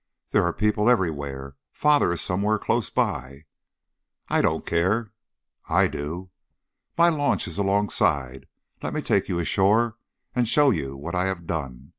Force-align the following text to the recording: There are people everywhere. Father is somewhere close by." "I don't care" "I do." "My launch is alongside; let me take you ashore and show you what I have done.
There 0.31 0.41
are 0.41 0.51
people 0.51 0.89
everywhere. 0.89 1.57
Father 1.71 2.11
is 2.11 2.21
somewhere 2.21 2.57
close 2.57 2.89
by." 2.89 3.45
"I 4.29 4.41
don't 4.41 4.65
care" 4.65 5.11
"I 5.69 5.85
do." 5.87 6.31
"My 6.97 7.09
launch 7.09 7.47
is 7.47 7.59
alongside; 7.59 8.47
let 8.81 8.95
me 8.95 9.03
take 9.03 9.29
you 9.29 9.37
ashore 9.37 9.97
and 10.33 10.47
show 10.47 10.71
you 10.71 10.97
what 10.97 11.13
I 11.13 11.25
have 11.25 11.45
done. 11.45 11.89